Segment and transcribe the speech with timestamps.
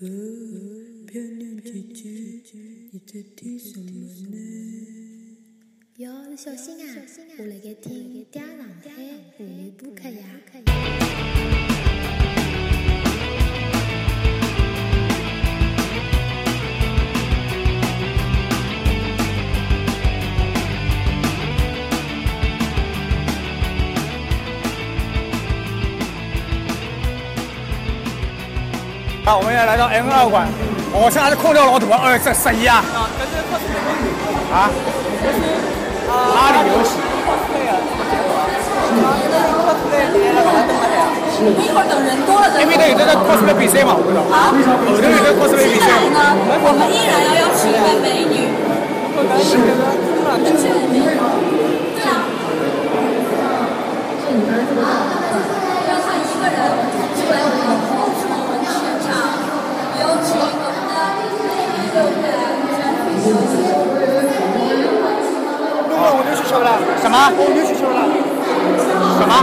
[0.00, 0.06] 哦，
[1.06, 2.58] 漂亮姐姐，
[2.90, 4.36] 你在听什么呢？
[5.98, 7.06] 哟，小心啊，
[7.38, 8.90] 我辣盖听《嗲上海
[9.38, 11.73] 妇女播客》呀。
[29.24, 30.44] 啊，我们要来到 M 二馆，
[30.92, 33.80] 我现在是空调老大，二十十一啊，啊，这是 cosplay
[34.52, 34.60] 啊，
[36.12, 37.00] 阿里游戏，
[41.56, 44.60] 一会儿等人多了再因为那有这个 cosplay 比赛嘛，我知道，啊，后
[44.92, 48.52] 头有这个 cosplay 比接下赛来，呢，我们依然要邀请一位美女，
[49.40, 49.56] 是。
[49.56, 50.52] 美
[50.92, 51.00] 女，
[51.96, 52.28] 对啊，
[55.88, 56.60] 让她一个人
[57.16, 57.40] 出来
[66.54, 66.70] 吃不啦？
[67.02, 68.06] 什么红牛去吃不啦？
[69.18, 69.34] 什么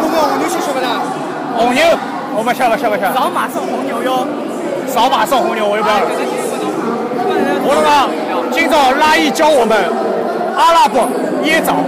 [0.00, 0.98] 公公，我牛去吃不啦？
[1.56, 1.84] 红牛，
[2.34, 4.26] 我不吃不吃不吃，扫码送红牛哟。
[4.88, 6.06] 扫码送红牛我就不要了。
[7.62, 8.10] 我了吗
[8.50, 9.78] 今早拉伊教我们
[10.58, 11.06] 阿拉伯
[11.44, 11.86] 椰枣。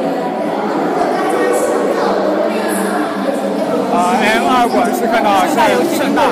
[3.91, 5.59] 啊，M 二馆是看到是
[5.99, 6.23] 盛大，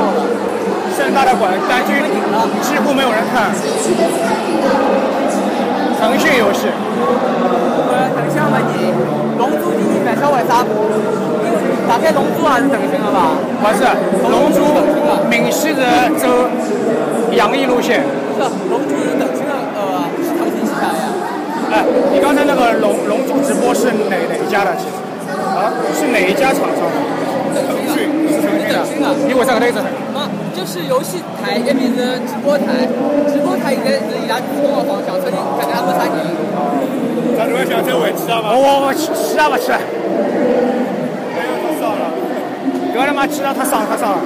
[0.95, 1.91] 盛大的馆，但几
[2.63, 3.51] 几乎没有人看。
[5.99, 6.69] 腾讯游戏，
[8.19, 8.91] 我等一下问你，
[9.39, 10.67] 龙珠第一版销为啥？
[11.87, 13.39] 大概龙珠还是腾讯的吧？
[13.63, 13.87] 不是
[14.27, 14.59] 龙珠
[15.31, 15.79] 闽西是
[16.19, 16.27] 走
[17.31, 18.03] 洋溢路线。
[18.35, 21.15] 是，龙珠是腾讯的，呃，是腾讯旗下呀。
[21.71, 24.75] 哎，你刚才那个龙龙珠直播是哪哪一家的？
[24.75, 24.99] 其实
[25.55, 26.83] 啊，是哪一家厂商
[27.55, 27.63] 的？
[27.71, 28.83] 腾讯是腾讯的。
[29.29, 29.79] 你为啥个类子？
[29.79, 30.28] 啊，
[30.59, 32.83] 就是游戏台，那边是直播台，
[33.31, 36.19] 直播台现在是伊拉主攻的方向，曾经感觉还没啥人。
[37.39, 38.51] 咱如果想再回去了吗？
[38.51, 39.71] 我我我吃吃啊不吃？
[39.71, 42.11] 没有多少了。
[42.91, 44.19] 不要他妈吃了，他伤他伤了。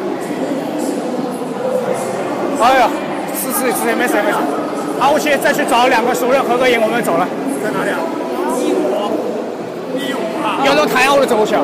[2.62, 2.88] 哎呀，
[3.37, 4.38] 是是是，没事没事。
[4.98, 7.28] 好，我去再去找两个熟人合个影，我们走了。
[7.62, 8.00] 在哪里啊？
[10.62, 10.71] 一五，一五啊！
[10.71, 11.62] 要到太阳我就走过去了。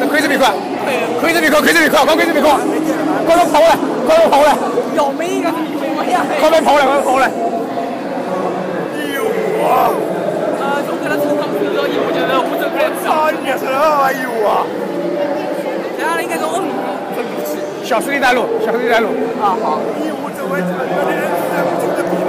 [0.00, 0.52] 这亏这笔快，
[1.20, 2.50] 亏这笔快，亏这笔快，快亏这笔快！
[3.26, 4.54] 快点跑过来，快点跑过来，
[4.94, 5.54] 要每一个什
[5.94, 6.24] 么样？
[6.40, 7.30] 快点跑过来，快点跑过来！
[13.40, 13.90] 你是啊！
[16.20, 16.62] 应该是我
[17.84, 19.08] 小师弟带路，小师弟带路。
[19.40, 19.80] 啊，好。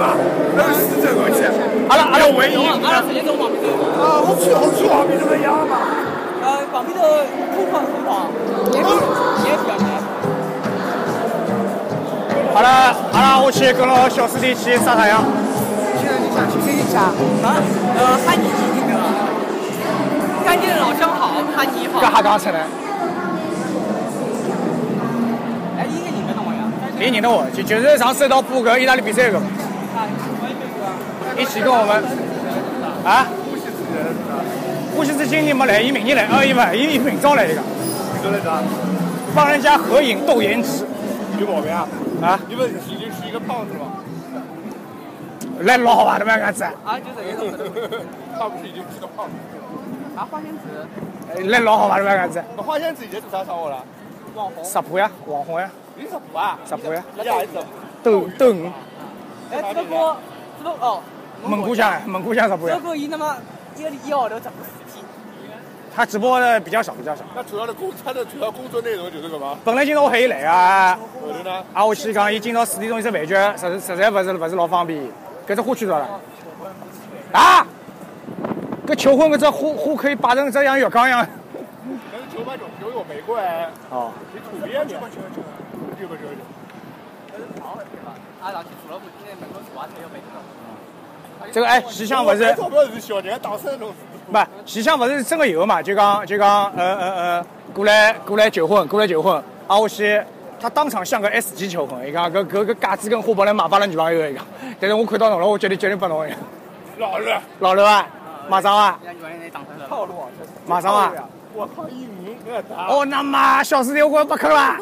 [0.00, 0.16] 嘛，
[0.56, 1.36] 那是死走过去。
[1.88, 2.02] 好了，
[3.06, 3.68] 直接走旁边走。
[4.00, 5.20] 啊，我去，我去，旁边？
[6.40, 7.04] 呃，旁边头
[7.52, 8.08] 空旷空旷，
[8.72, 8.88] 也比
[9.44, 9.86] 也比较难。
[12.54, 15.22] 好了，好了，我去跟了小师弟去晒太阳。
[16.00, 17.12] 现在你想去听一下？
[17.44, 17.60] 啊，
[17.98, 18.92] 呃，汉尼基金的，
[20.44, 22.00] 干净老相好，汉尼好。
[22.00, 22.58] 干哈刚才呢？
[25.78, 26.64] 哎，一个我呀？
[26.98, 29.38] 你认得我，就就是上次到布格意大利比赛个。
[31.40, 32.04] 一起跟我们
[33.04, 33.26] 啊。
[34.94, 38.60] 呼吸之今年没来，伊明年来，哦，伊不，伊伊明朝来一个，你说的啥？
[39.34, 40.84] 帮人家合影斗颜值
[41.38, 41.88] 有毛病啊？
[42.20, 43.96] 啊，因为已经是一个胖子吗？
[45.60, 47.72] 来老好玩的嘛，样子，啊，就这个种。
[48.38, 49.32] 他不是已经是个胖子？
[50.16, 53.82] 啊，花仙子，来老好玩的嘛，样子，那花仙子现在做啥生活了？
[54.34, 54.64] 网红。
[54.64, 56.58] 食谱呀，网红呀，你是不啊？
[56.68, 57.64] 食谱呀，你家还是什么？
[58.02, 58.70] 斗斗鱼，
[59.52, 60.16] 哎，这个，
[60.58, 61.00] 这个哦，
[61.44, 63.36] 蒙古香，蒙古香食谱呀这，个伊那么
[63.76, 64.36] 一个一号头。
[65.94, 67.24] 他直播的比较少，比较少。
[67.34, 69.58] 那主要的工，他的主要工作内容就是搿嘛？
[69.64, 71.64] 本来今朝我喊伊来啊，后头呢？
[71.74, 75.02] 啊，我去讲，伊今朝四点钟有只饭局，实实实在勿是勿是老方便。
[75.48, 76.20] 搿只花去多少了？
[77.32, 77.66] 啊！
[78.86, 81.26] 搿求婚搿只花花可以摆成这样浴缸一样。
[82.12, 83.40] 但是九百九九有玫瑰，
[83.90, 84.92] 哦，你土鳖你？
[84.92, 86.38] 九九九九九九。
[88.40, 90.20] 啊，上去除了不今天门口除外才有没
[91.52, 93.92] 这个哎，西厢勿是钞票是小人，打生侬。
[94.98, 95.82] 不是真个有嘛？
[95.82, 99.34] 就讲就讲呃呃呃，过来过来求婚，过来求婚。
[99.66, 100.22] 啊，我去，
[100.60, 104.44] 他当场像个 S 级求婚，伊讲搿搿搿架子跟花本来买拨了女朋友伊讲，
[104.78, 106.38] 但是我看到侬了，我决定决定拨侬伊讲。
[106.98, 107.42] 老了。
[107.60, 108.06] 老刘啊，
[108.48, 108.98] 马上啊。
[109.88, 110.28] 套路啊！
[110.66, 111.12] 马上啊！
[111.52, 112.86] 我靠，一名搿大。
[112.86, 114.76] 哦，那妈小师弟我不坑了。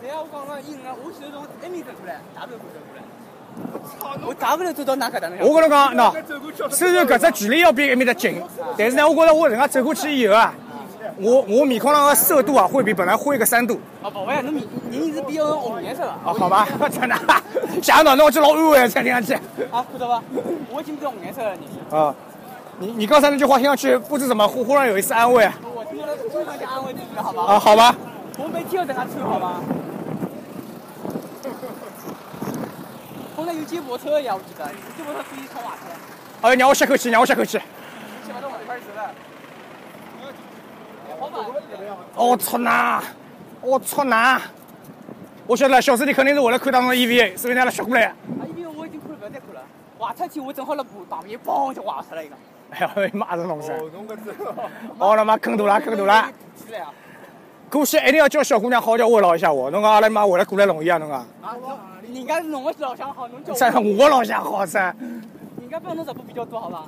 [0.00, 2.77] 对呀，我讲了，伊人家我是从 A 面走过来，W 走
[3.98, 4.16] 过来。
[4.26, 5.30] 我 W 走到哪个的？
[5.40, 6.12] 我跟侬讲，喏，
[6.70, 8.42] 虽然搿只距离要比埃面搭近，
[8.76, 10.52] 但是呢，我觉着我人家走过去以后啊，
[11.18, 13.80] 我我面孔上的色度啊，会比本来灰个三度。
[14.02, 16.14] 啊不会，侬面人是比较红颜色的。
[16.24, 17.16] 哦，好吧， 真的，
[17.82, 19.34] 吓到我就老安慰了，才听上去。
[19.70, 20.22] 啊，看到吧？
[20.70, 21.96] 我已经比较红颜色了，你。
[21.96, 22.14] 啊，
[22.78, 25.54] 你你刚才那句话听上去不知怎么忽忽然有一丝安慰啊。
[25.74, 27.42] 我听到经常就安慰自己，好吧？
[27.54, 27.94] 啊，好吧。
[28.38, 29.60] 我没听到在那吹，好吧？
[33.48, 35.78] 后来有接驳车呀，我记得，接驳车可以穿袜子。
[36.42, 37.58] 哎，让我歇口气，让我歇口气。
[38.26, 39.10] 起码到晚点吃了。
[41.18, 41.46] 好吧。
[42.14, 43.02] 我操呐！
[43.62, 44.38] 我操呐！
[45.46, 48.04] 我晓得了，小师弟肯定是为了看当中的 EVA，所以拿了学过来。
[48.04, 49.62] 啊，EVA 我已经看了，不要再看了。
[49.98, 52.36] 滑出去，我正好那步旁边，嘣就滑出来一个。
[52.68, 53.72] 哎呀，妈的弄噻！
[53.72, 54.30] 哦，侬搿只。
[54.98, 56.28] 哦他妈坑大了，坑大了！
[57.70, 61.26] 过去一定要叫小姑娘好好叫慰劳一下我，侬讲阿拉妈为了过来容易啊，侬讲。
[62.08, 63.58] 啊，人家是侬个老乡好，侬叫我。
[63.58, 64.94] 在我老乡好噻。
[65.60, 66.86] 人家帮侬直播比较多，好吧？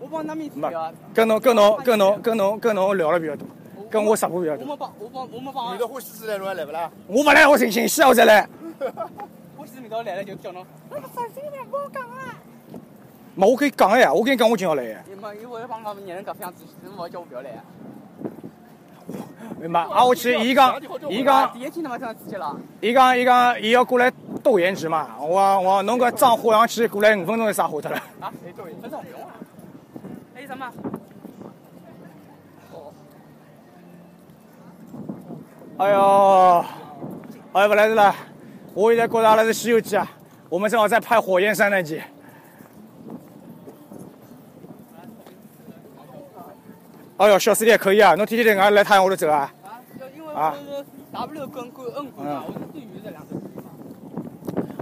[0.00, 0.92] 我帮那面没聊。
[1.12, 3.46] 跟侬跟侬跟侬跟侬跟侬聊了比较多，
[3.90, 4.62] 跟我直播比较多。
[4.62, 5.74] 我们帮，我帮，我们帮。
[5.74, 6.90] 你的欢喜之来，侬还来不啦？
[7.08, 8.48] 我不来，我寻寻死我再来。
[9.56, 10.64] 欢喜味道来了就叫侬。
[10.90, 12.38] 那个小心点，不好讲啊！
[13.34, 15.02] 嘛，我可以讲呀，我跟你讲，我今要来呀。
[15.08, 17.64] 你嘛，因为帮他们年人搿副样子，侬勿叫我不要来啊。
[19.60, 19.80] 明白？
[19.80, 22.56] 啊，我去，伊讲，伊讲，第一天他妈这样直接了。
[22.80, 24.12] 伊讲，伊讲，伊要过来
[24.42, 25.08] 斗颜值嘛。
[25.20, 27.96] 我我侬搿妆化上去，过来五分钟就啥化脱了。
[28.20, 28.32] 啊？
[28.42, 28.80] 谁斗颜？
[28.80, 29.34] 分钟不用啊。
[30.34, 30.72] 还有什么？
[32.72, 32.92] 哦。
[35.78, 36.64] 哎呦，
[37.52, 38.14] 哎，不来事了。
[38.74, 40.08] 我现在觉得阿拉是《西游记》啊，
[40.48, 42.00] 我们正好在拍火焰山那集。
[47.18, 49.52] 哎呦，小师弟可以啊，侬天天在俺来太阳下头走啊？
[50.36, 53.34] 啊，因为我是 W 跟跟 N 滚嘛，我是最远的两个。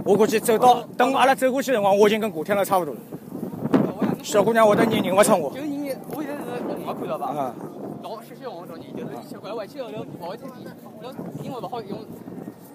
[0.05, 2.99] 我估计走到等阿拉走过去的辰光，我已经跟古天乐差不多了。
[4.21, 5.49] 小姑娘会得认认不出我。
[5.49, 7.33] 就是你，我现在是红了，看
[8.03, 8.19] 到
[8.77, 10.67] 你就是吃过来回去后头勿会太低，
[11.01, 12.05] 然后因为勿好用，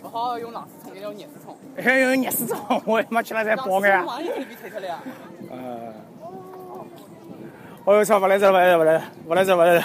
[0.03, 1.57] 勿好用冷水冲，要热水冲。
[1.77, 4.05] 还用热水冲，我他妈吃了才饱眼。
[4.05, 4.99] 马上就被退出来呀。
[5.53, 5.95] 呃。
[7.85, 8.21] 我操！
[8.21, 9.85] 不来这，不来这，不来这，不来这，不来这，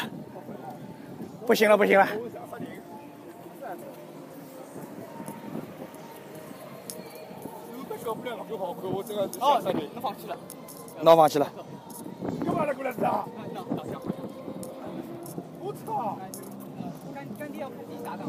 [1.48, 2.06] 不行了，不行了。
[9.40, 9.60] 哦，
[9.94, 10.38] 侬放弃了。
[11.02, 11.52] 侬放弃了。
[12.46, 13.26] 干嘛来过来吃啊？
[15.60, 16.18] 我操！
[17.16, 18.28] 干干爹要看你咋整？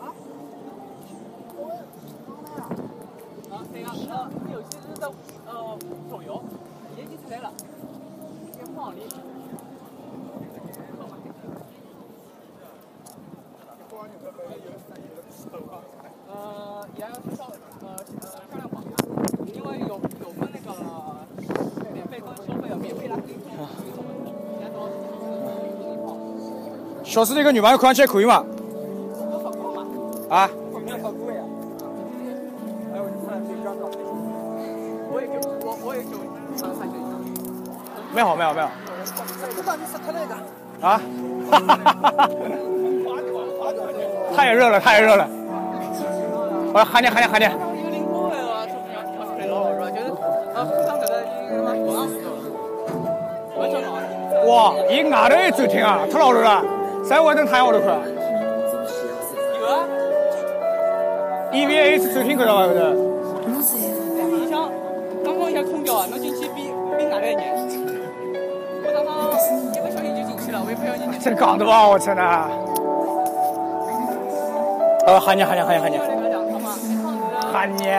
[0.00, 0.08] 啊？
[3.52, 5.06] 啊，对呀，呃，有些是在，
[5.46, 5.78] 呃，
[6.10, 6.42] 手游，
[6.96, 7.52] 年纪出来了，
[16.28, 17.50] 呃，也要稍
[17.80, 18.90] 呃呃销量榜呀，
[19.54, 20.68] 因为有有分那个
[21.92, 23.38] 免费跟收费的，免费它可以
[23.94, 24.76] 送人家说
[27.02, 28.24] 小师弟跟女朋友看上去还可以？
[28.26, 28.44] 嘛？
[30.28, 30.50] 啊？
[38.16, 38.54] 没好，没好。
[39.54, 40.34] 不把你杀开那个。
[40.80, 40.98] 啊？
[41.50, 42.30] 哈哈哈哈哈！
[44.34, 45.28] 太热了，太热了。
[46.72, 47.44] 我喊你，喊你，喊你。
[54.48, 56.64] 哇，伊外头也走厅啊，太老头了，
[57.04, 57.88] 在外头太阳下头看。
[59.60, 59.84] 有啊。
[61.52, 62.68] EVA 是走厅看到伐？
[63.44, 63.76] 不是。
[63.76, 64.70] 你想，
[65.22, 67.84] 刚刚一下空调啊，侬进去比比哪来热？
[69.72, 71.20] 一不小心就进去了，我也不小心。
[71.20, 71.86] 真讲的吧？
[71.86, 72.48] 我操呐！
[75.06, 75.98] 呃，喊你，喊你，喊你，喊你。
[77.52, 77.90] 喊你。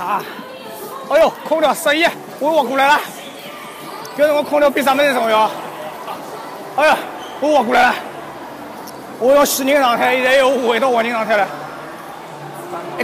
[0.00, 0.22] 啊！
[1.10, 2.06] 哎呦，空调十一，
[2.38, 3.00] 我我过来了。
[4.16, 5.50] 搿辰光空调比啥物事重要？
[6.76, 6.96] 哎呀，
[7.40, 7.94] 我我过来了。
[9.20, 11.46] 我用死人状态，现在又回到活人状态了。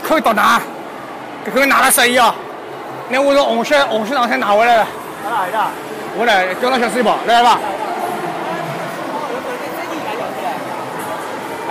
[0.05, 0.61] 一口到哪？
[1.47, 2.35] 搿口拿了十一啊！
[3.09, 4.87] 那我从红血红血状态拿回来了。
[5.25, 5.59] 拿哪一个？
[6.19, 7.59] 我来叫到小水宝，来吧。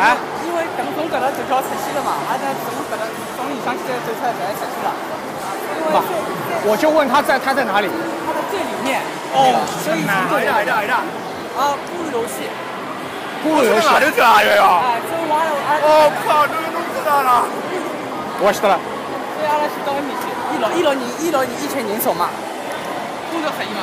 [0.02, 0.18] 啊？
[0.50, 3.06] 因为等从搿搭走条出去了嘛，而且从搿搭
[3.38, 4.90] 从里向去走出来才出去了。
[6.66, 7.88] 我就问他在他在哪里？
[8.26, 9.00] 他在最里面。
[9.38, 10.42] 哦，所以从哪一个？
[10.42, 10.72] 哪一个？
[10.74, 10.94] 哪一个？
[11.54, 12.50] 啊，咕噜游戏。
[13.46, 13.86] 咕噜游戏。
[13.86, 14.42] 哪里去啊？
[14.42, 14.64] 悠悠。
[14.66, 15.22] 哎，了
[15.70, 15.78] 啊。
[15.86, 17.46] 哦靠，这个弄出来了。
[18.40, 18.80] 我晓得了。
[19.36, 22.30] 所以阿拉去到埃面去，一楼一楼你一楼你一群人手嘛，
[23.32, 23.82] 工作可以嘛？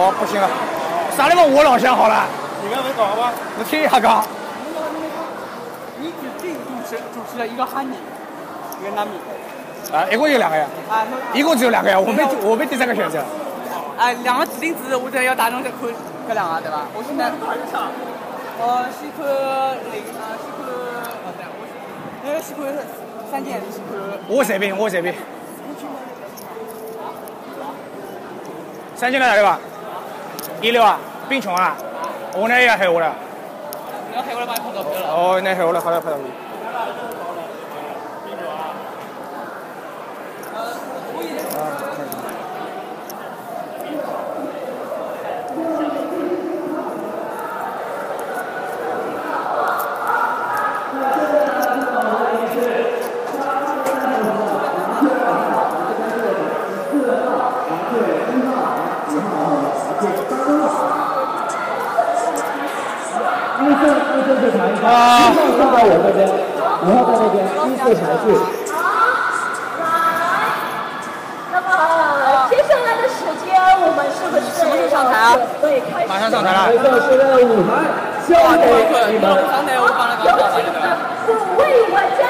[0.00, 0.48] 哦，不行了，
[1.16, 2.24] 啥地方我老乡好了，
[2.62, 3.32] 你刚才搞吧？
[3.58, 4.24] 我听一下讲。
[5.98, 7.96] 你指定主持主持了一个哈尼，
[8.80, 9.18] 一个纳米，
[9.92, 13.18] 啊，一共就两个呀，啊，那一共只有两个呀，我没我没第三个选择。
[13.98, 15.80] 啊，两个指定字，我这要打中再看
[16.30, 16.86] 搿两个对伐？
[16.94, 17.32] 我现在，
[18.60, 19.26] 我，先看
[19.90, 20.62] 零啊，先看
[21.24, 21.66] 哦对，我
[22.22, 22.62] 那个先看
[23.28, 25.14] 三件，先看我随便，我随便。
[28.94, 29.58] 三千来哪里吧？
[30.60, 31.76] 一六啊，冰穷啊，
[32.36, 33.12] 我那也黑我了。
[34.10, 35.08] 你要黑我了帮你拍照片了。
[35.08, 36.24] 哦，那黑我了，好了，拍到你。
[64.84, 66.28] 啊，送到我这边，
[66.82, 68.24] 然后在那边依次排序。
[71.50, 71.66] 那么
[72.48, 73.46] 接下来的时间，
[73.82, 76.70] 我们是不是什么时候上台啊准备开始马上上台了。
[76.70, 77.82] 现在舞台
[78.28, 78.64] 交给
[79.12, 79.26] 你们。
[79.50, 80.62] 刚才我帮了有请
[81.28, 82.22] 五位玩家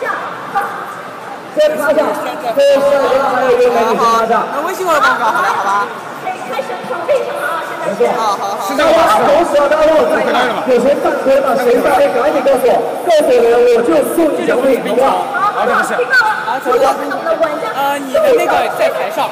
[0.00, 0.16] 下
[0.52, 0.64] 场。
[1.54, 2.00] 先趴下，
[2.56, 2.80] 非常
[3.36, 4.32] 还有一位美女先趴下。
[4.54, 5.86] 那微信我帮搞好了，好吧？
[8.16, 8.68] 好好好。
[8.68, 8.76] 是？
[8.76, 10.38] 同时要大家在哪？
[10.66, 11.56] 有谁犯规了？
[11.56, 12.74] 谁犯规赶紧告诉我，
[13.06, 15.26] 告诉我我就送你奖品，好不好？
[15.52, 16.92] 好，这个是听到了，所有场
[17.24, 19.28] 的玩家，呃，你的那个在台上，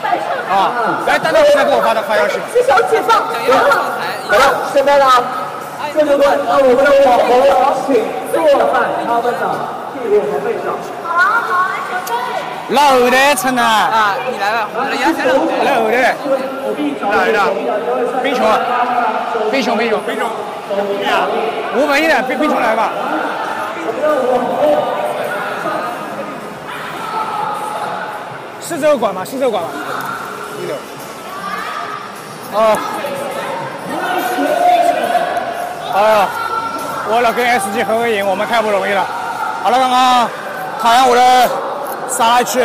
[0.51, 2.39] 啊，来，单单现在给我发的发消息。
[2.53, 5.07] 举手解放，想要上台，好了，现在呢，
[5.95, 8.77] 这就轮到我们的网红了，请坐在
[9.07, 9.41] 他们的
[9.95, 10.77] 屁股和背上。
[11.03, 12.50] 好好，准备。
[12.71, 13.63] 老后台称呢？
[13.63, 15.33] 啊，你来吧，我来压下来。
[15.65, 16.15] 来后台。
[17.11, 17.39] 哪来的？
[18.23, 18.59] 冰琼啊，
[19.51, 20.31] 冰琼，冰琼，冰琼。
[21.75, 22.91] 我问你呢，冰冰琼来吧。
[28.63, 29.25] 是这个馆吗？
[29.25, 29.71] 是这个馆吗？
[30.63, 30.77] 一六。
[32.53, 32.79] 哦。
[35.93, 36.29] 哎呀，
[37.11, 39.05] 为了跟 S G 合个影，我们太不容易了。
[39.65, 40.29] 好了，刚刚
[40.81, 41.49] 太阳下来
[42.11, 42.61] 杀下去，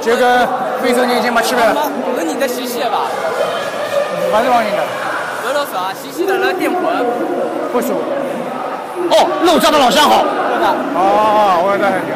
[0.00, 0.46] 就跟
[0.82, 1.74] 非洲人已经没区别了。
[2.18, 3.08] 是你的西西吧？
[4.32, 4.82] 还是王宁的，
[5.46, 6.80] 俄罗斯啊，西西的那电魂，
[7.72, 7.94] 不熟。
[9.10, 10.22] 哦，肉燥的老乡好。
[10.22, 10.66] 对的。
[10.94, 12.14] 哦，我在很久。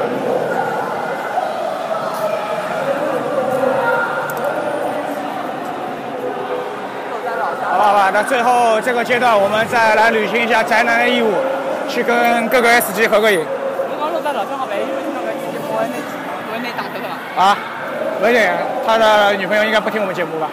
[7.69, 11.35] 好吧，好吧，那最后这个阶段，我们再来履行一下宅男的义务，
[11.87, 16.56] 去跟各个 S 级合个影我刚说在老正好呗，因为那个西西我那
[17.37, 17.57] 啊。
[18.23, 18.51] 文姐，
[18.87, 20.49] 他的女朋友应该不听我们节目吧？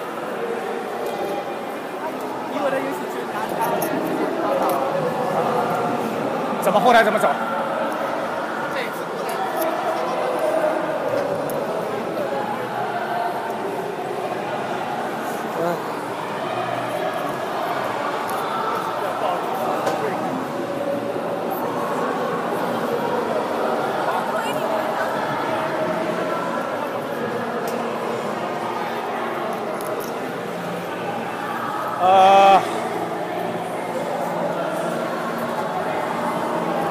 [6.61, 7.27] 怎么后台怎么走？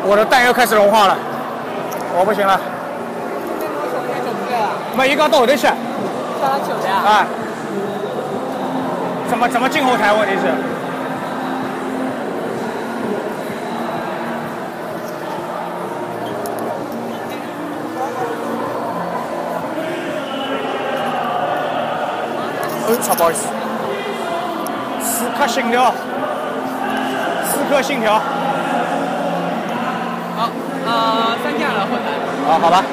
[0.04, 1.16] 我的蛋又开始融化了，
[2.18, 2.58] 我不行了。
[4.96, 5.72] 没，伊刚到后头去，叫
[6.42, 7.02] 他酒的呀？
[7.06, 7.26] 哎，
[9.30, 10.12] 怎么怎么进后台？
[10.12, 10.48] 问题是，
[22.86, 23.46] 哦，操，不好意思，
[25.02, 25.94] 死磕信条，
[27.48, 28.20] 刺客信条，
[32.48, 32.84] 啊，好吧。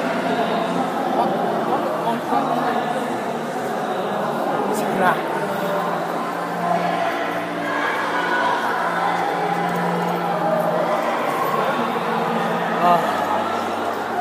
[4.76, 5.14] 是啊。
[12.82, 12.98] 啊，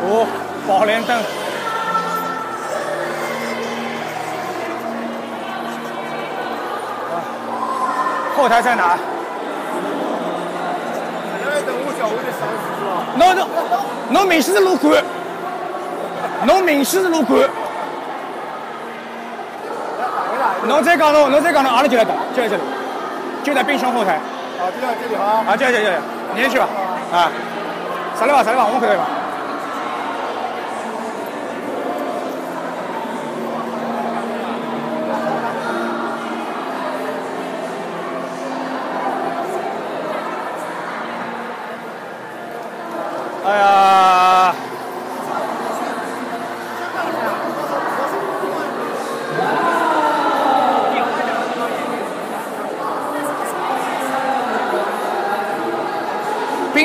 [0.03, 0.25] 五
[0.67, 1.15] 宝莲灯。
[1.17, 1.23] 啊，
[8.35, 8.97] 后台在哪？
[11.49, 12.89] 来等我小我的上司是吧？
[13.15, 13.47] 侬侬
[14.11, 15.03] 侬明显是路管，
[16.45, 17.41] 侬明显是路管。
[20.67, 22.61] 侬再讲侬，侬再讲侬，阿拉就来打，就在这里，
[23.43, 24.13] 就在冰箱后台。
[24.59, 25.43] 啊，就在这里啊。
[25.47, 25.89] 啊，就就就，
[26.35, 26.67] 你先去吧。
[27.11, 27.31] 啊，
[28.19, 28.43] 啥地方？
[28.43, 28.67] 啥地方？
[28.67, 29.05] 我们回来吧？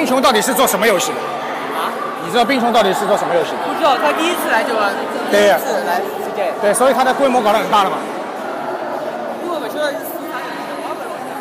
[0.04, 1.18] 冰琼到底是做什么游戏的？
[1.80, 1.88] 啊？
[2.26, 3.56] 你知道冰熊到底是做什么游戏的？
[3.66, 4.76] 不知道，他第一次来就第
[5.30, 7.96] 对一次来世界，对，所以它的规模搞得很大了嘛。
[9.42, 10.52] 因为我晓得是四三年，
[10.84, 11.32] 我不了解。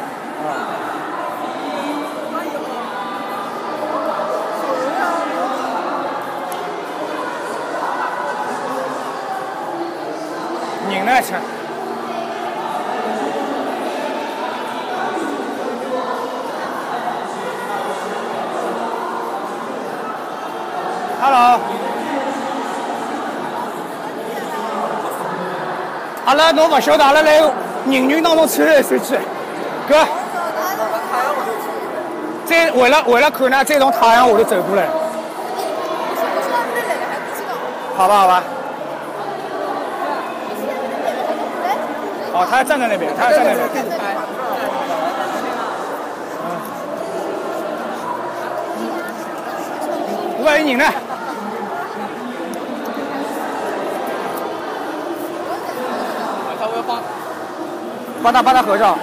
[10.95, 11.11] 人呢？
[21.35, 21.59] 啊。
[26.25, 27.39] 阿拉侬勿晓得，阿拉来
[27.85, 29.17] 人群当中窜来窜去，
[29.89, 30.05] 哥。
[32.45, 34.87] 再为了为了看呢，再从太阳下头走过来。
[37.95, 38.43] 好吧，好吧。
[42.33, 43.85] 哦，他站在那边，他站在那边。
[50.39, 50.85] 五百人呢？
[56.59, 56.97] 他会帮
[58.23, 58.97] 帮他帮他合照。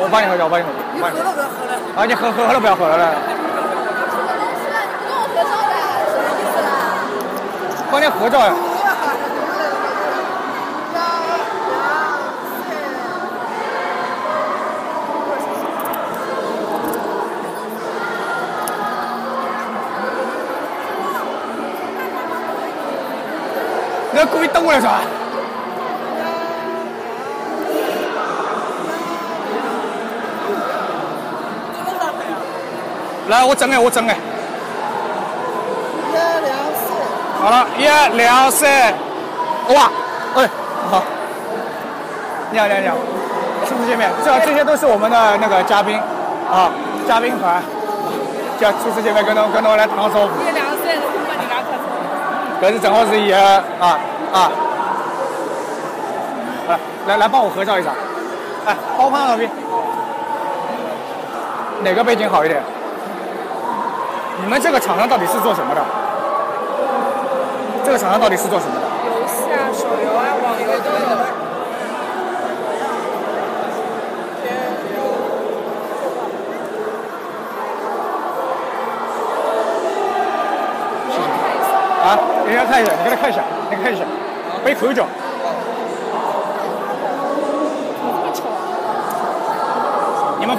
[0.00, 0.78] 我帮你合照，我帮你合照。
[0.96, 1.74] 你合了不要合了。
[1.94, 3.04] 啊，你合合合了不要合了了。
[7.90, 8.52] 帮你合照呀。
[24.10, 24.86] 那故意瞪我来是
[33.28, 34.16] 来，我整哎，我整哎。
[36.10, 36.16] 一
[36.46, 36.90] 两四，
[37.42, 37.84] 好了，一
[38.16, 38.94] 两三，
[39.68, 39.90] 哇，
[40.34, 40.48] 哎，
[40.90, 41.02] 好，
[42.50, 42.94] 你好，你好，你好，
[43.66, 46.00] 初次见面，这这些都是我们的那个嘉宾，
[46.50, 46.70] 啊，
[47.06, 47.62] 嘉宾团，
[48.58, 50.28] 叫初次见面，跟侬跟侬来打个招呼。
[50.40, 51.84] 一两三，我把你俩看错。
[52.62, 53.38] 搿是正好是伊个
[53.78, 53.98] 啊
[54.32, 54.50] 啊，
[57.06, 57.92] 来来帮我合照一张，
[58.64, 59.50] 哎，帮我拍张照片，
[61.84, 62.62] 哪个背景好一点？
[64.40, 65.80] 你们这个厂商到底是做什么的？
[67.84, 68.82] 这个厂商到底是做什么的？
[69.06, 70.98] 游戏啊，手游啊，网游都有。
[82.04, 84.04] 啊，人家看一下，你给他看一下，你看一下，
[84.64, 85.04] 背口角。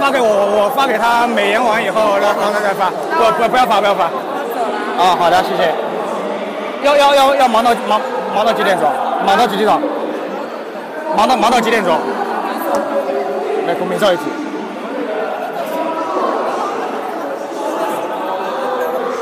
[0.09, 4.05] 发给我，我发给他，美颜完以后让让他再发，不不不要发不要发。
[4.97, 5.71] 啊，好的，谢谢。
[6.81, 8.01] 要要要要忙到忙
[8.33, 8.89] 忙到几点钟？
[9.23, 9.79] 忙到几点钟？
[11.15, 11.93] 忙到忙到几点钟？
[13.67, 14.23] 来，公屏照一起。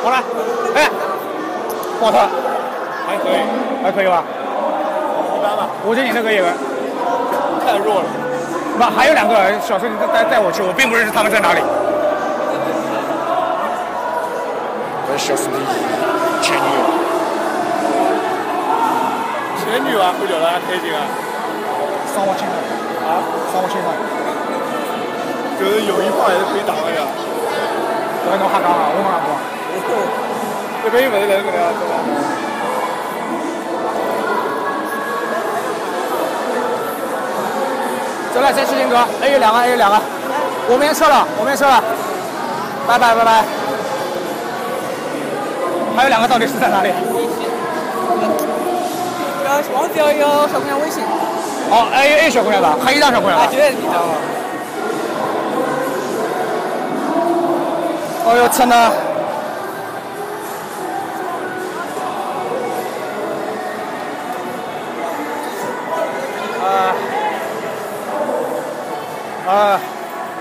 [0.02, 0.24] 好了，
[0.74, 0.90] 哎，
[2.00, 2.30] 不好看，
[3.06, 3.44] 还可以，
[3.84, 4.24] 还可以吧？
[5.36, 6.42] 一般吧，我觉得你那个也，
[7.66, 8.06] 太弱了。
[8.78, 11.60] 不，还有两个小兄弟带带带我去，我并不认识他们在哪里。
[15.10, 15.58] 我小师弟
[16.46, 16.82] 前女友，
[19.58, 21.10] 前女友啊，会聊得还开心啊，
[22.14, 22.54] 伤我心上，
[23.02, 23.18] 啊，
[23.50, 23.90] 伤我心上。
[25.58, 27.02] 就是友谊话也是可以打的呀。
[28.22, 29.34] 搿个侬瞎讲啊，我没讲过。
[30.86, 31.66] 这边又不是搿能个样？
[38.38, 40.00] 走了，再次金哥，还有两个，还有两个，
[40.70, 41.84] 我们先撤了，我们先撤了，
[42.88, 43.44] 拜拜拜拜。
[45.96, 46.94] 还有两个到底是在哪里？
[49.44, 51.04] 呃，忘记了有小姑娘微信。
[51.72, 52.78] 哦，还有 A 小姑娘吧？
[52.86, 53.50] 还有一张小姑娘吧啊，？
[53.52, 54.14] 就在你张了。
[58.24, 58.76] 哦哟，真的。
[66.62, 66.94] 啊
[69.48, 69.80] 啊，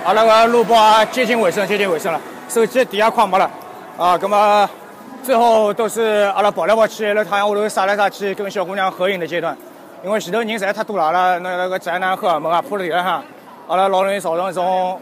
[0.05, 3.49] 阿拉个录播啊接近尾声，接近尾声了，手机底下快没了
[3.97, 4.69] 啊，那么
[5.23, 9.57] 最后都是阿拉跑来跑去，辣太阳下头撒来撒去，跟小姑娘合影的阶段。
[10.03, 13.23] 因为前头人实在太多了，阿拉那那个宅男荷尔蒙啊扑在地了哈，
[13.69, 15.01] 阿拉老容易造成一种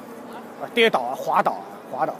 [0.75, 1.57] 跌倒、滑倒、
[1.91, 2.13] 滑倒。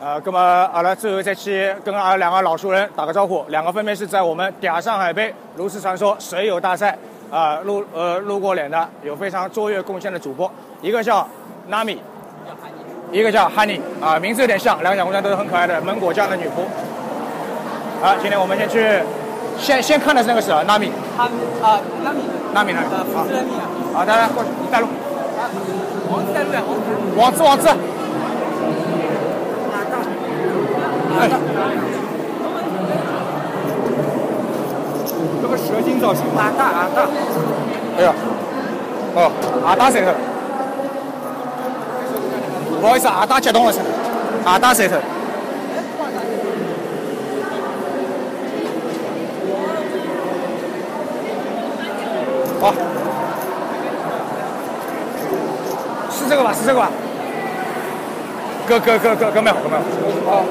[0.00, 0.40] 呃，那么
[0.72, 6.96] 阿拉最后再去跟阿拉两个老熟人打个招呼，两个分别是在我们嗲上海杯炉石传说水友大赛
[7.30, 11.26] 啊、露呃露过脸的，有非常卓越贡献的主播，一个叫
[11.70, 11.98] Nami，
[13.10, 16.62] 一个叫 Honey 啊，名字有点像，两个小姑娘都是很可爱的蒙果酱的女仆。
[18.00, 19.02] 好，今天我们先去，
[19.58, 21.24] 先先看的是那个是纳米，他
[21.66, 22.20] 啊，那米
[22.54, 23.24] 纳米那里呃，好。
[23.24, 24.86] 福斯人米啊，好，大家过去，带路，
[26.12, 26.84] 王子在路呀，王子。
[27.16, 27.68] 王子王子。
[31.20, 31.28] 哎，
[35.42, 37.02] 这个蛇精造型，阿大阿大，
[37.98, 38.14] 哎呀，
[39.16, 39.32] 哦，
[39.66, 40.12] 阿大舌头，
[42.80, 43.72] 不好意思，阿大激动了，
[44.44, 44.96] 阿大舌头。
[52.60, 52.72] 好，
[56.10, 56.52] 是这个吧？
[56.52, 56.90] 是这个吧？
[58.68, 59.80] 哥哥哥哥哥没有哥没有。
[60.30, 60.44] 好。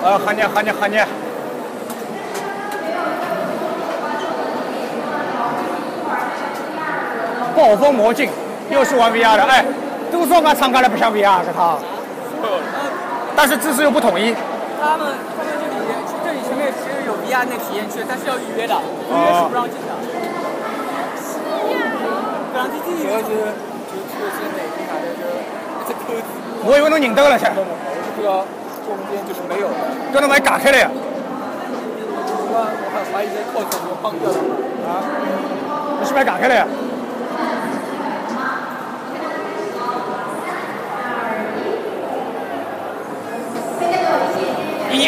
[0.00, 0.96] 呃，喊你喊你喊你。
[7.68, 8.30] 暴风魔镜
[8.70, 9.62] 又是玩 VR 的，哎，
[10.10, 11.76] 都说嘛，唱歌的不像 VR 是他，
[13.36, 14.32] 但是姿势又不统一。
[14.80, 15.76] 他们他们这里
[16.24, 19.92] 这里前面其实有 VR 那体验区，但是要预约的，预约是不让进的。
[22.48, 22.80] 不让进。
[22.80, 25.28] 主要是就这个是哪个啥的，就
[25.84, 26.24] 这扣子，
[26.64, 27.52] 我以为侬认得个了，噻，
[28.16, 28.48] 这个
[28.88, 29.76] 中间就是没有的。
[30.10, 30.88] 跟他们还打开了呀。
[32.50, 34.40] 我我还怀疑这扣子给我绑掉了。
[34.88, 35.04] 啊，
[36.00, 36.66] 你是不是还打开了呀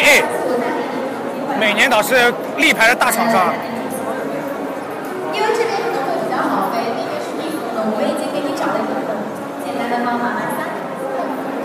[0.01, 0.23] ？E
[1.59, 3.53] 每年都是立牌的大厂商。
[5.31, 9.13] 因为这边可能会比较好飞，那边是密封的，我已经给你找了一个很
[9.63, 10.65] 简单的方法，来三，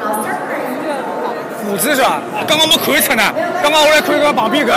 [0.05, 0.77] 好三二一。
[1.67, 2.23] 斧子是吧？
[2.47, 3.25] 刚刚没看出呢，
[3.61, 4.71] 刚刚我来看个旁边个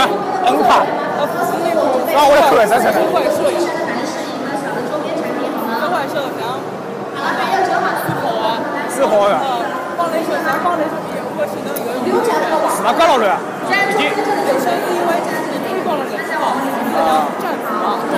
[2.26, 2.98] 我来看啥子呢？
[3.14, 5.86] 坏摄呀，男士一个小的周边产品好吗？
[5.86, 8.02] 坏好了，没有折好了。
[8.18, 8.58] 好啊。
[8.90, 9.62] 是好的，呃，
[9.96, 13.38] 放雷射，咱放雷射比我是能有不用展开是哪干了了？
[13.68, 14.12] 已经，已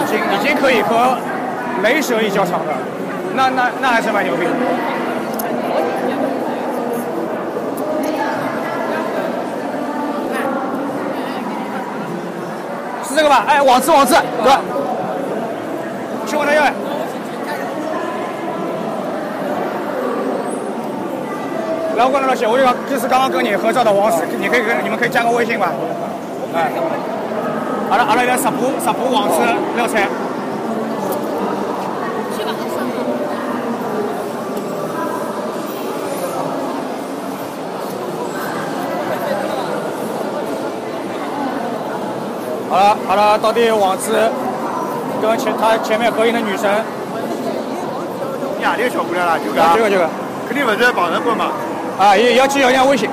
[0.07, 1.16] 经已经可以和
[1.83, 2.72] 雷蛇一较长了，
[3.35, 4.50] 那那那还是蛮牛逼的。
[13.05, 13.44] 是这个吧？
[13.46, 14.52] 哎，网刺网刺，对？
[16.26, 16.62] 去问他要。
[22.03, 25.71] 然后过来了，小我就讲，这是刚刚跟你合照的王子，你可以跟你们可以加个微信吧。
[26.53, 26.69] 哎，
[27.88, 29.37] 好了好了，来十步十步王子
[29.77, 30.09] 聊菜。
[42.69, 44.11] 好了好了，到底王子
[45.23, 46.69] 跟前他前面合影的女神，
[48.61, 49.38] 哪里个小姑娘啦？
[49.38, 50.09] 就啊，这个这个，
[50.49, 51.53] 肯定不是旁人过嘛，
[52.03, 53.09] 啊，也要去要加微信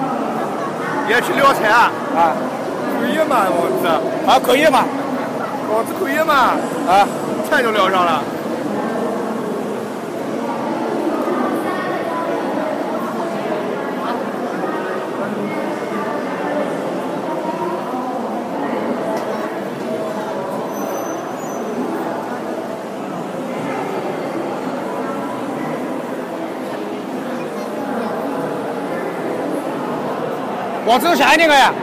[1.08, 1.92] 也要去撩菜啊？
[2.18, 2.34] 啊
[3.00, 3.88] 可以嘛，王子，
[4.26, 4.84] 啊，可以的嘛
[5.72, 6.34] 王子可以嘛，
[6.90, 7.08] 啊。
[7.48, 8.22] 菜就撩上了。
[31.00, 31.74] 王子是下一年个呀？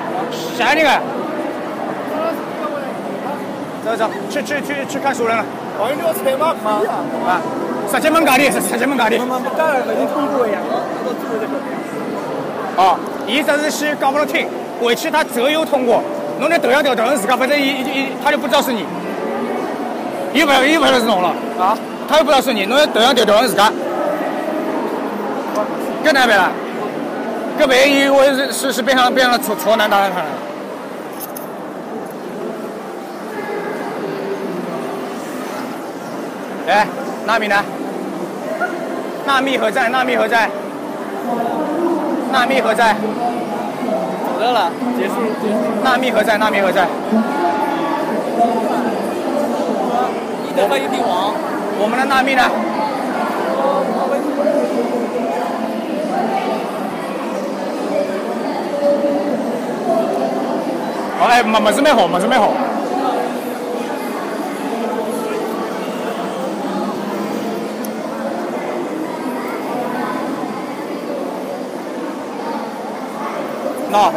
[0.59, 0.93] 下一年个？
[3.83, 5.43] 走走，去去去去看熟人了
[5.81, 7.01] 王一撩菜嘛，可以啊。
[7.27, 7.41] 啊！
[7.91, 9.19] 石碣门街里，石碣门街里。
[9.19, 10.59] 我们不干了，已经通过呀。
[12.77, 14.47] 哦，伊只是先讲不能听，
[14.83, 16.03] 回去他择优通过，
[16.39, 18.85] 侬那头像调调成自家，反正伊伊伊他就不知道是你，
[20.35, 23.73] 伊不伊不晓得是侬了啊，他又不知道是你，侬那头像调调成自家，
[26.05, 26.51] 更难办了，
[27.59, 30.31] 搿万一我是是是变成变成了挫挫男大人看了。
[36.69, 36.87] 哎，
[37.25, 37.65] 纳米呢？
[39.25, 39.89] 纳米何在？
[39.89, 40.51] 纳米何在？
[42.33, 42.93] 纳米何在？
[42.93, 45.15] 走掉了，结束。
[45.83, 46.37] 纳米何在？
[46.37, 46.87] 纳米何在？
[50.45, 51.33] 一得分一帝王，
[51.79, 52.43] 我们的纳米呢？
[61.27, 62.53] 哎，没没是没好，没是没好。
[73.91, 74.13] 那，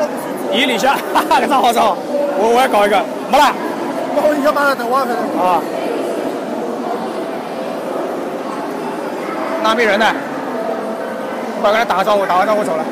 [0.56, 1.98] 一里下，哈哈，这好造，
[2.38, 3.54] 我我要搞一个，没啦。
[4.16, 5.16] 我好想把它等我网上。
[5.16, 5.62] 啊。
[9.64, 10.06] 那没人呢，
[11.62, 12.84] 快跟他打个招呼，打完招呼走了。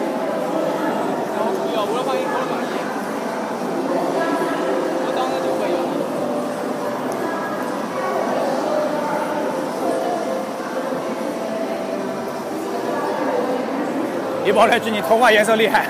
[14.48, 15.88] 一报来句你头发颜色厉害，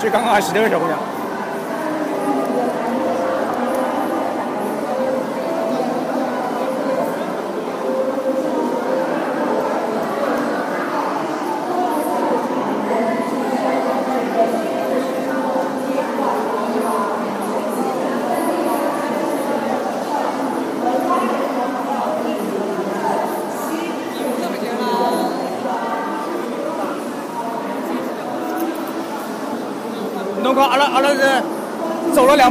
[0.00, 0.96] 就刚刚还洗头的小姑娘。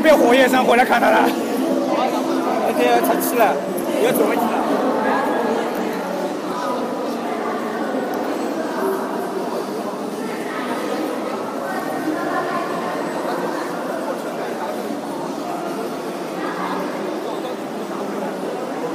[0.08, 1.20] 走了两遍火焰山回来看他了。
[2.66, 3.54] 那天出去了，
[4.06, 4.48] 要准备去了。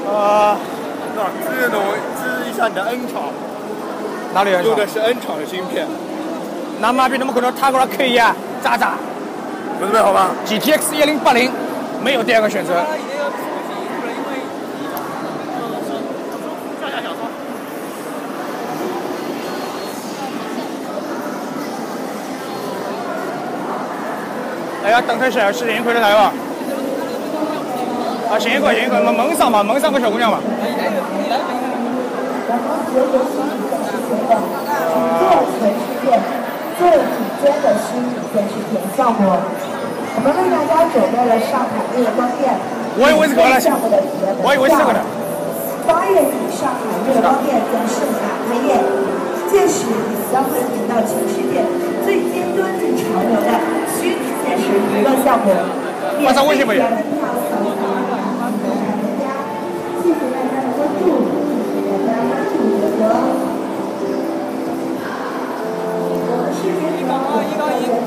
[0.08, 0.56] 呃，
[1.16, 1.82] 那这是侬
[2.16, 3.22] 这是一下你的 N 厂，
[4.34, 4.64] 哪里人？
[4.64, 5.86] 用的是 N 厂的芯片，
[6.80, 8.76] 那妈逼，怎么可能他过来 K 一啊，渣
[9.82, 11.50] 渣不是好吧？GTX 一零八零，
[12.04, 12.72] 没有第二个选择。
[24.84, 26.32] 哎呀，等特些，是幸亏的来吧？
[28.30, 30.38] 啊，幸亏幸亏，门门上嘛，蒙上个小姑娘嘛。
[36.78, 36.98] 最顶
[37.40, 39.30] 尖的虚拟现实体验项目，
[40.14, 42.52] 我们为大家准备了上海热光电
[43.00, 45.00] 我以为是个呢项目的体验我以为是个呢。
[45.88, 48.76] 八月底，上海热光电将盛大开业，
[49.50, 51.64] 届时你将会听到全世界
[52.04, 53.50] 最尖端最潮流的
[53.96, 55.50] 虚拟现实娱乐项目。
[56.22, 56.86] 发上微信没有，谢
[60.12, 61.02] 谢大家的关注，
[61.72, 63.02] 谢谢大家关注我们的。
[66.54, 67.90] 世界伊讲啊，伊讲伊生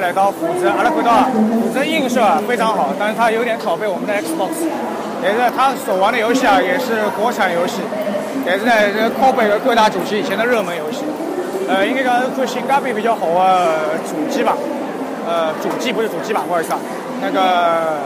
[0.00, 4.66] 来到虎子，阿拉看到啊虎子映射非常好，但是它有点拷贝我们的 Xbox，
[5.22, 7.80] 但是它所玩的游戏啊也是国产游戏，
[8.44, 11.04] 但是呢这拷贝了各大主机以前的热门游戏，
[11.68, 14.56] 呃应该讲是性价比比较好的主机吧，
[15.26, 16.78] 呃主机不是主机吧，不好意思啊，
[17.22, 18.00] 那个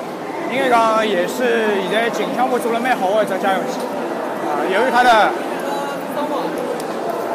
[0.52, 3.60] 应该讲也是现在近项目做了蛮好的一只家用。
[3.66, 3.78] 机，
[4.46, 5.30] 啊由于它的。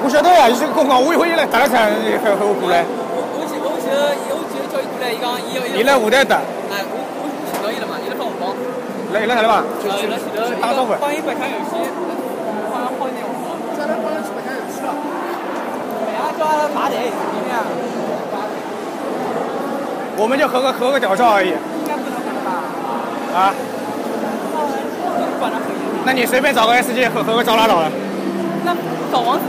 [0.03, 2.85] 我晓得呀，伊是公讲，我以为伊来打了场，和和我过来。
[2.85, 4.34] 我我我我
[4.75, 6.35] 叫伊过来，伊讲伊要伊来舞台打，
[6.67, 8.51] 哎，我我寻到伊了嘛，伊来放红包，
[9.15, 9.63] 来来啥了吧？
[9.79, 10.91] 去呃，去伊来前头打招呼。
[10.99, 11.79] 帮伊白相游戏，
[12.67, 13.55] 好像好一点红包。
[13.79, 14.91] 再来帮他去白相游戏了。
[14.91, 17.63] 哎呀，叫他拔台，今天啊，
[20.17, 22.51] 我们就合个合个屌照而已应该不能吧？
[23.31, 23.53] 啊。
[26.05, 27.89] 那你随便找个 S G 合合个照拉倒了。
[28.63, 28.75] 那
[29.11, 29.43] 找王子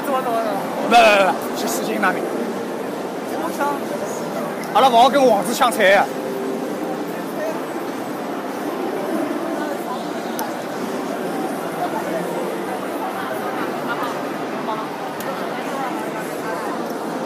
[0.00, 0.48] 王子，王子，王子，
[0.88, 2.22] 不不不不，是四星那边。
[3.42, 3.66] 我想。
[4.72, 6.04] 阿拉不好跟王子抢菜呀。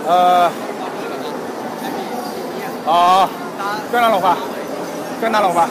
[0.07, 0.51] 呃，
[2.87, 3.29] 哦，
[3.91, 4.37] 跟哪龙华？
[5.21, 5.69] 跟哪龙华？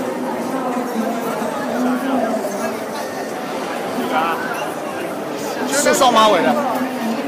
[5.72, 6.72] 是双马尾的。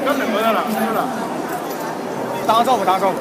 [0.06, 1.04] 刚等过来了，是了。
[2.46, 3.16] 打个招呼，打个招呼。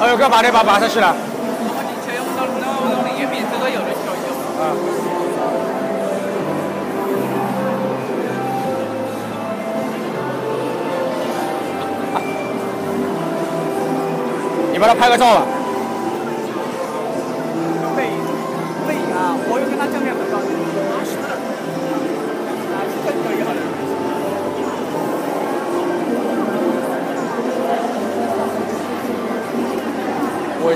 [0.00, 1.14] 哎呦，搿把台把拔出去了。
[1.14, 2.64] 我进去，我到那。
[4.64, 4.72] 啊。
[14.72, 15.59] 你帮他拍个照吧。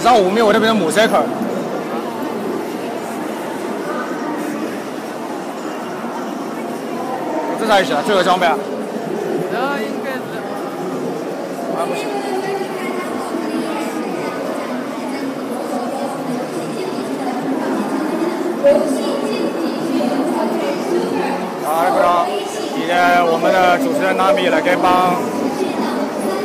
[0.05, 1.17] 到我们我这边的塞口
[7.59, 8.03] 这啥意思啊？
[8.07, 8.55] 这个装备啊？
[9.51, 10.21] 那应该是
[11.75, 12.05] 啊不行
[21.67, 21.97] 啊不
[22.87, 25.17] 个我们的主持人娜米来该帮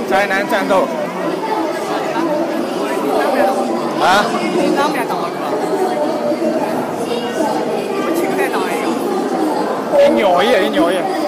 [0.10, 0.88] 宅男战斗。
[4.02, 4.26] 啊？
[4.32, 5.52] 你当面打是吧？
[8.02, 8.88] 我请来打一个。
[9.98, 11.19] 你鸟一，你鸟一。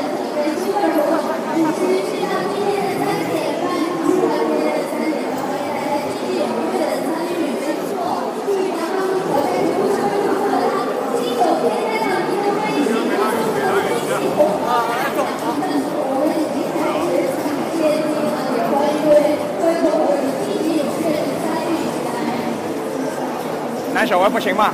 [24.02, 24.74] 男小孩不行吗？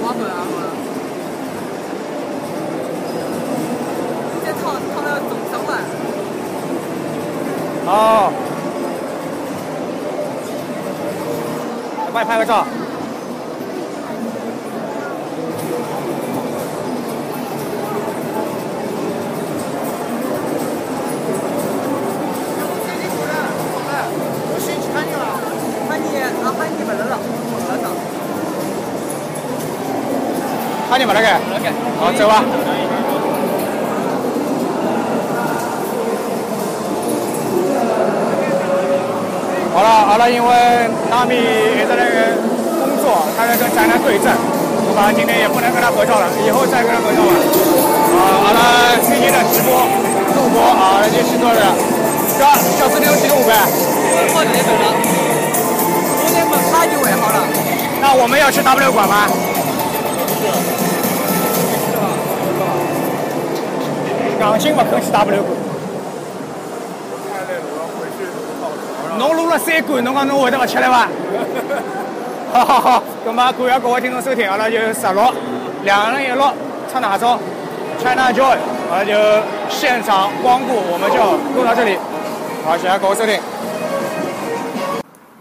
[0.00, 0.42] 我不啊，
[4.44, 5.70] 这套套了总成本。
[7.86, 8.32] 哦。
[12.12, 12.66] 帮你拍个照。
[30.90, 31.28] 喊你们那个。
[32.00, 32.42] 好，走吧。
[39.74, 40.50] 好了好了，因为
[41.10, 42.34] 纳米也在那个
[42.82, 44.32] 工作，他在跟宅男对阵，
[44.88, 47.30] 我们今天也不能跟他合照了，以后再跟他合照吧。
[48.18, 48.58] 啊，阿拉
[48.98, 49.78] 今天的直播
[50.34, 51.62] 录播啊，那就是多少？
[52.34, 53.54] 小小四六几五呗？
[54.34, 54.86] 好久没走了，
[56.18, 57.46] 昨天门卡就围好了。
[58.00, 59.26] 那我们要去 W 馆吗？
[64.40, 65.56] 硬劲不肯去 W 馆。
[69.18, 71.08] 侬撸了三罐，侬讲侬会得勿吃力伐？
[72.52, 75.34] 好好好，咁么感谢各位听众收听，阿拉就十六
[75.82, 76.44] 两人一路
[76.90, 77.38] 唱哪招
[78.00, 78.56] ？China Joy，
[78.90, 79.12] 阿拉就
[79.68, 81.18] 现场光顾，我们就
[81.54, 81.98] 录到这里。
[82.64, 83.38] 好，谢谢各位收听。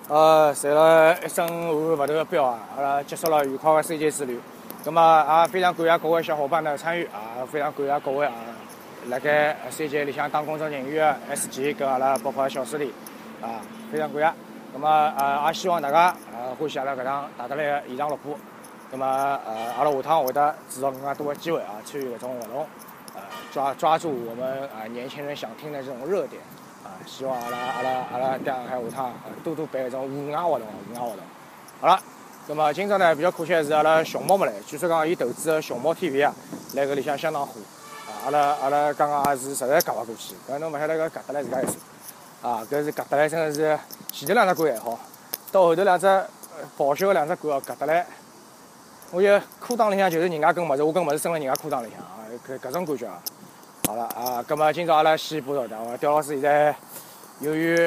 [0.10, 4.40] 呃，随了一身汗勿头的标啊，阿拉结束了愉快的 CJ 之旅。
[4.86, 8.34] 咁么也非常感谢各位小伙伴的参与啊，非常感谢各位啊，
[9.10, 12.94] 辣盖 CJ 里向当工作人员的 S 级跟阿拉包括小师弟
[13.42, 14.78] 啊，非常感谢。
[14.78, 18.38] 咁么呃，也希望大家呃欢喜阿拉搿趟带得来现场录播。
[18.92, 19.06] 咁么
[19.46, 22.68] 呃，阿拉下趟会得制造更加多的机会啊，参与搿种活动，
[23.16, 23.22] 呃，
[23.54, 26.42] 抓抓住我们啊年轻人想听的这种热点
[26.84, 31.20] 啊，希望阿拉阿拉阿拉在海下趟多多办搿种户外活动，户外活动。
[31.80, 32.00] 好了，
[32.50, 36.34] 咁么今朝呢比较可惜的是阿拉熊猫没来，据说讲伊投资的熊猫 TV 啊，
[36.76, 37.54] 辣搿里向相当火，
[38.28, 41.78] 阿拉阿拉刚刚也是实在夹勿过去，搿侬勿晓得搿夹得来自家意思。
[42.42, 43.80] 啊，搿是夹得来，真的是
[44.12, 45.00] 前头两只狗还好，
[45.50, 46.28] 到后头两只呃
[46.76, 48.06] 报销的两只狗哦，夹得来，
[49.12, 53.18] 我就裤裆里向就是人家根物事，我根物事伸了人家裤裆里向啊，搿搿种感觉啊。
[53.88, 56.76] 好了啊，葛末今朝阿拉先播到这，我刁老师现在
[57.40, 57.78] 由于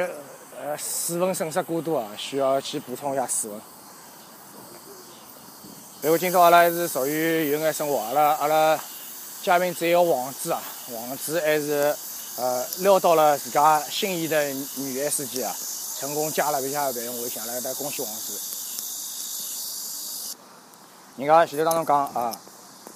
[0.58, 3.60] 呃水分损失过多啊，需要去补充一下水分。
[6.00, 8.80] 然后今朝阿拉还是属于有眼生活，阿拉阿拉
[9.42, 11.94] 嘉宾只有王子啊，王子还是。
[12.36, 14.42] 呃，撩到了自家心仪的
[14.76, 15.54] 女 S 级啊，
[15.98, 18.40] 成功加了一下别人微信，来来恭喜王子。
[21.16, 22.40] 人家前头当中讲啊，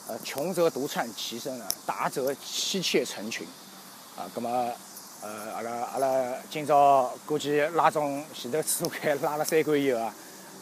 [0.08, 3.46] 呃，穷则独善其身啊，达则妻妾成群
[4.16, 4.24] 啊。
[4.34, 4.72] 那么，
[5.20, 10.14] 呃，阿拉阿拉今朝估计拉中前头次数开拉了三关以后啊，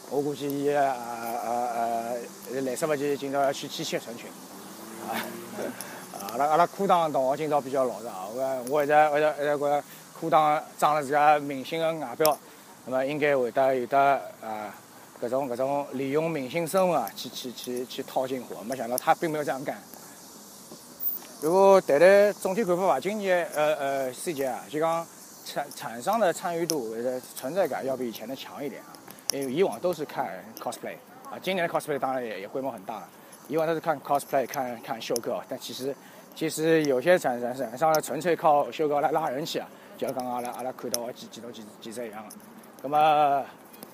[0.09, 2.17] 我估计伊呃呃
[2.51, 4.29] 呃来塞勿及，今朝要去妻妾成群
[5.07, 5.15] 啊。
[6.31, 9.83] 阿拉阿拉裤裆同学今朝比较老实啊，我我一直我一直一直觉着
[10.19, 12.37] 裤裆装了自家明星的外表，
[12.85, 13.99] 那么应该会得有的
[14.41, 14.73] 啊，
[15.21, 19.77] 搿种搿种利用明星身份啊，去去去去套近乎，没想到他并没有这样干。
[21.41, 25.05] 如果谈谈总体看法吧，今年呃呃 CJ 啊，就讲
[25.45, 28.95] 产厂商的参与度或者存在感要比以前的强一点啊，
[29.31, 30.95] 因为以往都是看 cosplay
[31.29, 33.09] 啊，今年的 cosplay 当然也也规模很大了，
[33.47, 35.95] 以往都是看 cosplay 看看秀哥，但其实。
[36.35, 42.35] 其实有些展展展商纯粹靠秀高来拉人气啊，就像刚刚阿拉阿拉看到的几几多几几只一样的。
[42.81, 43.45] 那么，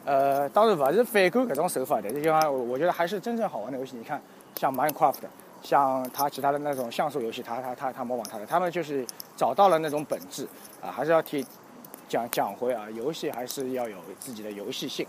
[0.05, 3.97] 呃，当然不是反感搿种手法的，就像我觉得还是真正好玩的游戏。
[3.97, 4.21] 你看，
[4.55, 5.15] 像 Minecraft，
[5.61, 10.47] 像它其他的那种像素游戏，它它它它模仿它的，他们就是找到了那种本质
[10.81, 11.45] 啊，还是要提
[12.07, 15.05] 讲讲回啊，游戏还是要有自己的游戏性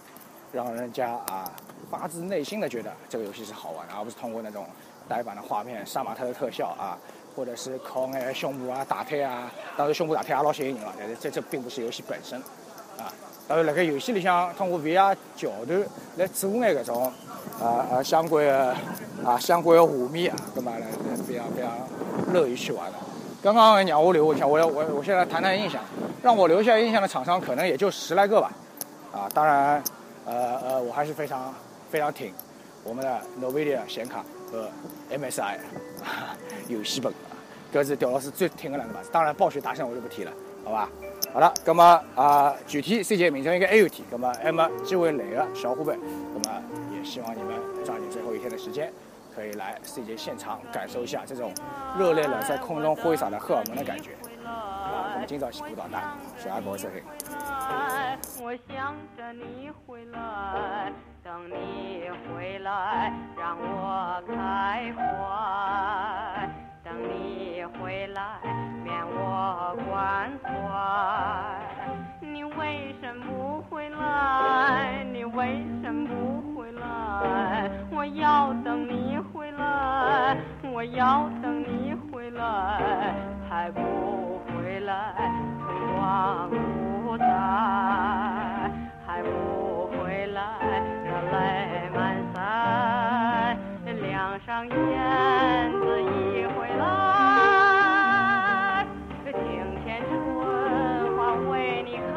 [0.53, 1.51] 让人家啊
[1.91, 4.67] 发自内心的觉得这个游戏是好玩的，而不是通过那种
[5.09, 6.97] 呆板的画面、杀马特的特效啊，
[7.35, 12.39] 或者是靠眼胸部啊、大腿啊，当然胸部大腿也老吸引人了，但是这这并不是游戏本身
[12.99, 13.13] 啊。
[13.49, 15.83] 当然，辣盖游戏里向通过 VR 桥段
[16.17, 17.13] 来做眼搿种
[17.61, 18.77] 啊啊相关的
[19.25, 20.87] 啊相关的画面啊，搿么来
[21.27, 21.73] 非常非常
[22.33, 22.99] 乐于去玩的。
[23.43, 25.83] 刚刚让我留下，我要我我现在谈谈印象，
[26.23, 28.53] 让我留下印象的厂商可能也就十来个吧，
[29.13, 29.83] 啊，当然，
[30.27, 31.55] 呃呃，我还是非常
[31.91, 32.33] 非常挺
[32.85, 34.69] 我们的 NVIDIA 显卡和
[35.11, 35.59] MSI
[36.69, 37.13] 游戏本，
[37.73, 39.11] 搿是刁老师最挺的两个牌子。
[39.13, 40.33] 当然，暴雪大神我就不提了，
[40.65, 40.89] 好吧？
[41.33, 45.99] 好了，那么啊，具体 CJ 名称应该还有提，那么还没机会来的小伙伴，
[46.35, 46.63] 那么
[46.97, 47.55] 也希望你们
[47.85, 48.93] 抓紧最后一天的时间，
[49.35, 51.53] 可以来 CJ 现场感受一下这种
[51.99, 54.11] 热烈的在空中挥洒的荷尔蒙的感觉。
[55.21, 57.03] 好，我们今早西部导弹，下个收听。
[58.43, 60.91] 我想着你回来，
[61.23, 66.49] 等你回来，让我开怀。
[66.83, 68.41] 等你回来，
[68.83, 70.49] 免我关怀。
[72.21, 75.05] 你为什么不回来？
[75.13, 77.71] 你为什么不回来？
[77.93, 80.39] 我要等你回来，
[80.73, 81.50] 我要等
[94.61, 96.85] 上燕子一回来，
[99.25, 99.43] 这庭
[99.83, 100.13] 前春
[101.17, 102.13] 花为你开，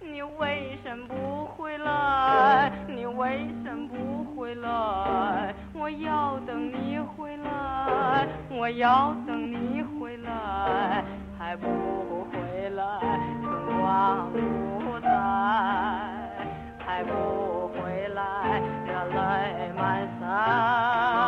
[0.00, 2.72] 你为什么不回来？
[2.88, 5.54] 你为什么不回来？
[5.74, 11.04] 我要等你回来，我要等你回来，
[11.38, 12.98] 还不回来，
[13.42, 14.38] 春光不
[15.00, 15.10] 再，
[16.78, 18.62] 还不回来，
[19.14, 21.25] lie my side.